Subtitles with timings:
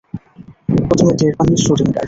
[0.87, 1.99] প্রথমে টের পাননি শ্রোডিঙ্গার।